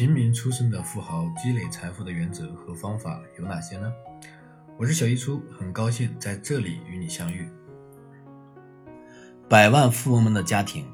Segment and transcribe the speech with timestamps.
[0.00, 3.92] 平民出身的富豪积累财富的原则和方法有哪些呢？
[4.78, 7.46] 我是小一初，很高兴在这里与你相遇。
[9.46, 10.86] 百万富翁们的家庭，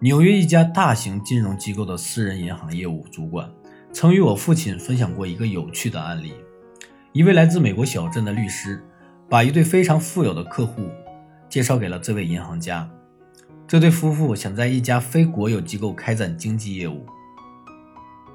[0.00, 3.48] 纽约一家大型金融机构的私人银行业务主管
[3.92, 6.34] 曾与我父亲分享过一个有趣的案例：
[7.12, 8.84] 一位来自美国小镇的律师，
[9.30, 10.90] 把一对非常富有的客户
[11.48, 12.90] 介绍给了这位银行家。
[13.68, 17.06] 这对夫妇想在一家非国有机构开展经纪业务，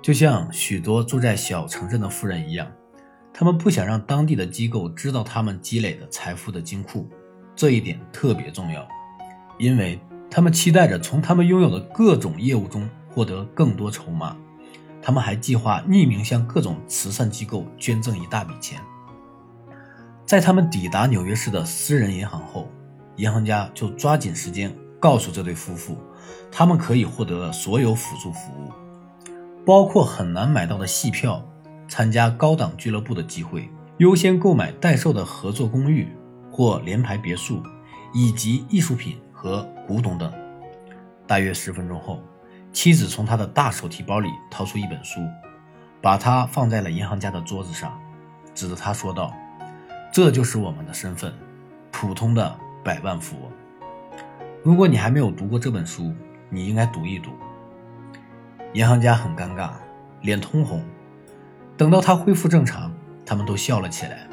[0.01, 2.67] 就像许多住在小城镇的富人一样，
[3.31, 7.07] 他们不想让当地的机构知道他们积累的财富的金库，
[7.55, 8.87] 这一点特别重要，
[9.59, 14.35] 因为他们期待着从他们拥有的各种业务中获得更多筹码。
[15.03, 18.79] 他们还计划匿名向各种慈善机构捐赠一大笔钱。
[20.25, 22.69] 在他们抵达纽约市的私人银行后，
[23.15, 24.71] 银行家就抓紧时间。
[24.99, 25.97] 告诉这对夫妇，
[26.51, 28.71] 他们可以获得所有辅助服务，
[29.65, 31.43] 包括很难买到的戏票、
[31.87, 36.07] 参加高档俱乐部的机会、优先购买待售的合作公寓
[36.51, 37.61] 或联排别墅，
[38.13, 40.33] 以及艺术品和古董等。
[41.27, 42.19] 大约十分钟后，
[42.73, 45.19] 妻子从他的大手提包里掏出一本书，
[46.01, 47.97] 把它放在了银行家的桌子上，
[48.55, 49.31] 指着他说道
[50.11, 51.31] ：“这就是我们的身份，
[51.91, 53.51] 普通的百万富翁。”
[54.63, 56.11] 如果你还没有读过这本书，
[56.49, 57.31] 你应该读一读。
[58.73, 59.71] 银行家很尴尬，
[60.21, 60.81] 脸通红。
[61.75, 62.93] 等到他恢复正常，
[63.25, 64.27] 他们都笑了起来。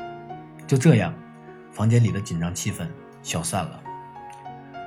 [0.67, 1.13] 就这样，
[1.73, 2.87] 房间里的紧张气氛
[3.23, 3.83] 消散了。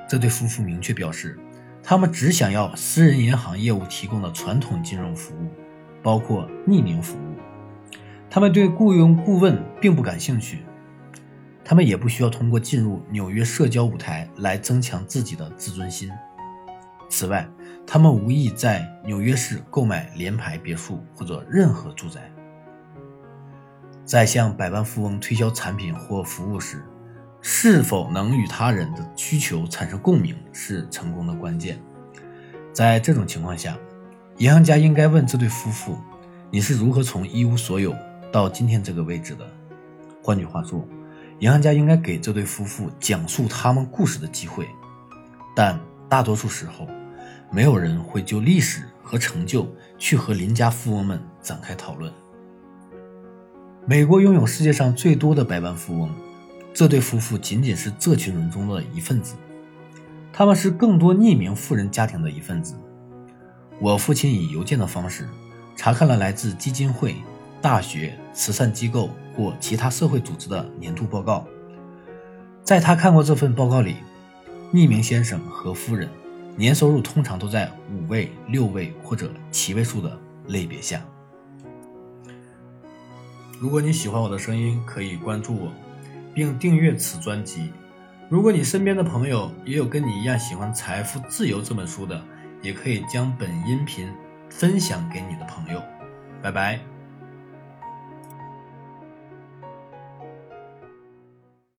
[0.08, 1.38] 这对夫妇明确表示，
[1.82, 5.50] 他们只想要私人银行业务提供的传统金融服务，
[6.02, 7.34] 包括匿名服务。
[8.30, 10.64] 他们对雇佣顾问并不感兴趣。
[11.64, 16.10] 他们也不需要通过进入纽约社交舞台来增强自己的自尊心。
[17.08, 17.48] 此外，
[17.86, 22.32] 他们无意在纽约市购买联排别墅或者任何住宅。
[24.04, 26.82] 在向百万富翁推销产品或服务时，
[27.40, 31.78] 是否能与他人的需求产生共鸣是成功的关键。
[32.72, 33.76] 在这种情况下，
[34.38, 35.96] 银行家应该问这对夫妇
[36.50, 37.94] ：“你是如何从一无所有
[38.32, 39.46] 到今天这个位置的？”
[40.22, 40.86] 换句话说。
[41.38, 44.64] 银行家应该给这对夫妇讲述他们故事的机会，
[45.56, 45.76] 但
[46.08, 46.86] 大多数时候，
[47.52, 49.68] 没有人会就历史和成就
[49.98, 52.10] 去和邻家富翁们展开讨论。
[53.86, 56.10] 美国拥有世界上最多的百万富翁，
[56.72, 59.34] 这对夫妇仅仅是这群人中的一份子，
[60.32, 62.74] 他们是更多匿名富人家庭的一份子。
[63.78, 65.28] 我父亲以邮件的方式
[65.76, 67.14] 查看了来自基金会。
[67.60, 71.46] 大学、慈善机构或其他社会组织的年度报告，
[72.64, 73.94] 在他看过这份报告里，
[74.72, 76.08] 匿名先生和夫人
[76.56, 80.18] 年收入通常都在五位、六位或者七位数的
[80.48, 81.02] 类别下。
[83.58, 85.72] 如果你喜欢我的声音，可以关注我，
[86.34, 87.70] 并订阅此专辑。
[88.28, 92.22] 如果你身边的朋友也有跟你一样喜欢《财富自由》这本书的，
[92.60, 94.08] 也可以将本音频
[94.50, 95.82] 分享给你的朋友。
[96.42, 96.91] 拜拜。